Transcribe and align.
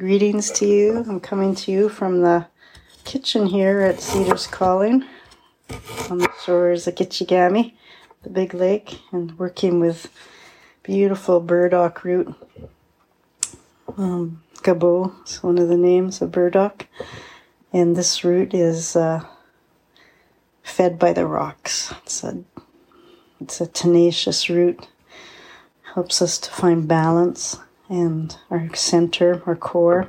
Greetings 0.00 0.50
to 0.52 0.66
you. 0.66 1.04
I'm 1.06 1.20
coming 1.20 1.54
to 1.56 1.70
you 1.70 1.90
from 1.90 2.22
the 2.22 2.46
kitchen 3.04 3.44
here 3.44 3.80
at 3.80 4.00
Cedars 4.00 4.46
Calling 4.46 5.04
on 6.08 6.16
the 6.16 6.32
shores 6.42 6.86
of 6.86 6.94
Gitchigami, 6.94 7.74
the 8.22 8.30
big 8.30 8.54
lake, 8.54 8.98
and 9.12 9.38
working 9.38 9.78
with 9.78 10.10
beautiful 10.82 11.38
burdock 11.38 12.02
root. 12.02 12.34
Um, 13.98 14.42
Gabo 14.62 15.12
is 15.28 15.42
one 15.42 15.58
of 15.58 15.68
the 15.68 15.76
names 15.76 16.22
of 16.22 16.32
burdock, 16.32 16.86
and 17.70 17.94
this 17.94 18.24
root 18.24 18.54
is 18.54 18.96
uh, 18.96 19.22
fed 20.62 20.98
by 20.98 21.12
the 21.12 21.26
rocks. 21.26 21.92
It's 22.04 22.24
a 22.24 22.42
it's 23.38 23.60
a 23.60 23.66
tenacious 23.66 24.48
root, 24.48 24.88
helps 25.92 26.22
us 26.22 26.38
to 26.38 26.50
find 26.50 26.88
balance 26.88 27.58
and 27.90 28.38
our 28.50 28.72
center, 28.74 29.42
our 29.44 29.56
core, 29.56 30.08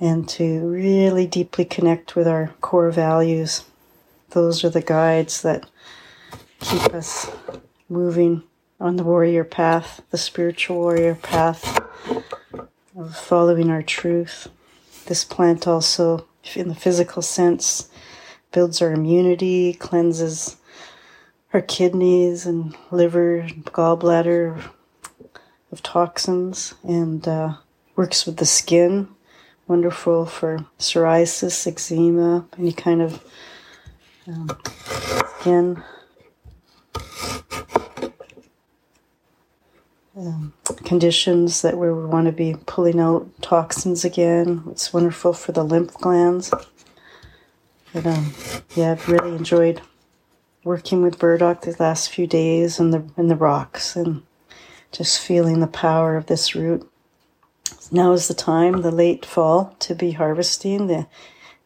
and 0.00 0.28
to 0.28 0.66
really 0.66 1.26
deeply 1.26 1.64
connect 1.64 2.16
with 2.16 2.26
our 2.26 2.52
core 2.60 2.90
values. 2.90 3.64
Those 4.30 4.64
are 4.64 4.68
the 4.68 4.82
guides 4.82 5.42
that 5.42 5.70
keep 6.58 6.92
us 6.92 7.30
moving 7.88 8.42
on 8.80 8.96
the 8.96 9.04
warrior 9.04 9.44
path, 9.44 10.02
the 10.10 10.18
spiritual 10.18 10.76
warrior 10.76 11.14
path 11.14 11.80
of 12.96 13.16
following 13.16 13.70
our 13.70 13.82
truth. 13.82 14.48
This 15.06 15.24
plant 15.24 15.68
also, 15.68 16.26
in 16.56 16.68
the 16.68 16.74
physical 16.74 17.22
sense, 17.22 17.88
builds 18.50 18.82
our 18.82 18.92
immunity, 18.92 19.72
cleanses 19.74 20.56
our 21.52 21.60
kidneys 21.60 22.44
and 22.44 22.76
liver, 22.90 23.46
gallbladder, 23.66 24.60
of 25.74 25.82
toxins 25.82 26.72
and 26.84 27.26
uh, 27.26 27.54
works 27.96 28.24
with 28.24 28.36
the 28.36 28.46
skin. 28.46 29.08
Wonderful 29.66 30.24
for 30.26 30.64
psoriasis, 30.78 31.66
eczema, 31.66 32.46
any 32.56 32.72
kind 32.72 33.02
of 33.02 33.24
um, 34.28 34.48
skin 35.40 35.82
um, 40.16 40.52
conditions 40.84 41.62
that 41.62 41.76
we 41.76 41.92
want 41.92 42.26
to 42.26 42.32
be 42.32 42.54
pulling 42.66 43.00
out 43.00 43.28
toxins 43.42 44.04
again. 44.04 44.62
It's 44.70 44.92
wonderful 44.92 45.32
for 45.32 45.50
the 45.50 45.64
lymph 45.64 45.94
glands. 45.94 46.52
But 47.92 48.06
um, 48.06 48.32
yeah, 48.76 48.92
I've 48.92 49.08
really 49.08 49.34
enjoyed 49.34 49.80
working 50.62 51.02
with 51.02 51.18
burdock 51.18 51.62
these 51.62 51.80
last 51.80 52.10
few 52.10 52.26
days 52.26 52.78
and 52.78 52.92
the 52.92 53.04
in 53.16 53.26
the 53.26 53.36
rocks 53.36 53.96
and 53.96 54.22
just 54.94 55.18
feeling 55.18 55.58
the 55.58 55.66
power 55.66 56.16
of 56.16 56.26
this 56.26 56.54
root. 56.54 56.88
Now 57.90 58.12
is 58.12 58.28
the 58.28 58.34
time, 58.34 58.82
the 58.82 58.92
late 58.92 59.26
fall, 59.26 59.74
to 59.80 59.94
be 59.94 60.12
harvesting. 60.12 60.86
The 60.86 61.06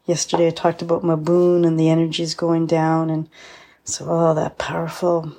yesterday 0.07 0.47
I 0.47 0.51
talked 0.51 0.81
about 0.81 1.03
Mabon 1.05 1.67
and 1.67 1.79
the 1.79 1.91
energies 1.91 2.35
going 2.35 2.67
down, 2.67 3.11
and 3.11 3.29
so 3.85 4.07
oh, 4.09 4.35
that 4.35 4.57
powerful, 4.57 5.33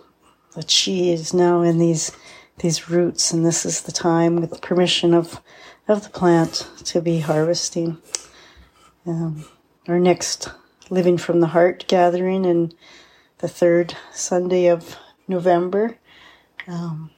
the 0.56 0.62
chi 0.62 0.92
is 0.92 1.34
now 1.34 1.62
in 1.62 1.80
these 1.80 2.12
these 2.60 2.90
roots, 2.90 3.32
and 3.32 3.46
this 3.46 3.66
is 3.66 3.82
the 3.82 3.92
time, 3.92 4.36
with 4.36 4.62
permission 4.62 5.14
of 5.14 5.42
of 5.88 6.04
the 6.04 6.10
plant, 6.10 6.70
to 6.86 7.02
be 7.02 7.20
harvesting. 7.20 7.98
Um, 9.06 9.46
our 9.88 10.00
next 10.00 10.50
Living 10.92 11.18
from 11.18 11.40
the 11.40 11.48
Heart 11.48 11.86
gathering 11.88 12.46
in 12.46 12.72
the 13.40 13.48
third 13.48 13.96
Sunday 14.12 14.68
of 14.68 14.96
November. 15.28 15.98
Um, 16.68 17.12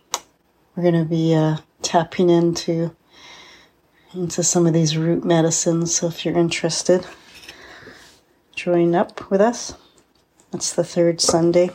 we're 0.75 0.83
going 0.83 1.03
to 1.03 1.09
be 1.09 1.33
uh, 1.33 1.58
tapping 1.81 2.30
into 2.30 2.95
into 4.14 4.44
some 4.44 4.67
of 4.67 4.73
these 4.73 4.97
root 4.97 5.23
medicines. 5.23 5.95
So 5.95 6.08
if 6.08 6.25
you're 6.25 6.38
interested, 6.38 7.05
join 8.55 8.94
up 8.94 9.30
with 9.31 9.39
us. 9.39 9.73
That's 10.52 10.73
the 10.73 10.83
third 10.83 11.22
Sunday 11.22 11.72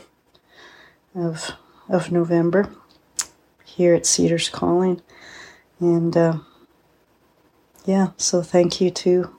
of 1.15 1.51
of 1.89 2.11
November 2.11 2.69
here 3.65 3.93
at 3.95 4.05
Cedars 4.05 4.49
Calling, 4.49 5.01
and 5.79 6.15
uh, 6.15 6.37
yeah. 7.85 8.09
So 8.17 8.41
thank 8.41 8.81
you 8.81 8.91
to 8.91 9.35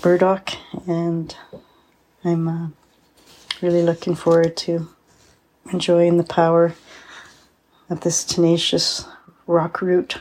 Burdock, 0.00 0.50
and 0.86 1.36
I'm 2.24 2.48
uh, 2.48 2.68
really 3.60 3.82
looking 3.82 4.14
forward 4.14 4.56
to 4.58 4.88
enjoying 5.72 6.16
the 6.16 6.24
power 6.24 6.74
of 7.92 8.00
this 8.00 8.24
tenacious 8.24 9.04
rock 9.46 9.82
root, 9.82 10.18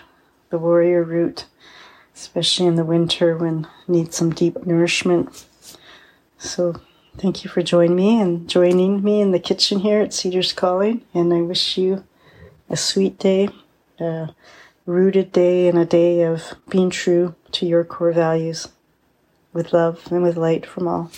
the 0.49 0.59
warrior 0.59 1.03
root, 1.03 1.45
especially 2.13 2.67
in 2.67 2.75
the 2.75 2.83
winter 2.83 3.37
when 3.37 3.65
need 3.87 4.13
some 4.13 4.29
deep 4.31 4.65
nourishment. 4.65 5.45
So 6.37 6.81
thank 7.17 7.43
you 7.43 7.49
for 7.49 7.61
joining 7.61 7.95
me 7.95 8.19
and 8.19 8.49
joining 8.49 9.01
me 9.01 9.21
in 9.21 9.31
the 9.31 9.39
kitchen 9.39 9.79
here 9.79 10.01
at 10.01 10.13
Cedars 10.13 10.51
Calling. 10.51 11.05
And 11.13 11.33
I 11.33 11.41
wish 11.41 11.77
you 11.77 12.03
a 12.69 12.75
sweet 12.75 13.17
day, 13.17 13.47
a 13.99 14.35
rooted 14.85 15.31
day, 15.31 15.69
and 15.69 15.79
a 15.79 15.85
day 15.85 16.23
of 16.23 16.55
being 16.69 16.89
true 16.89 17.35
to 17.53 17.65
your 17.65 17.85
core 17.85 18.11
values 18.11 18.67
with 19.53 19.71
love 19.71 20.11
and 20.11 20.23
with 20.23 20.35
light 20.35 20.65
from 20.65 20.87
all. 20.87 21.09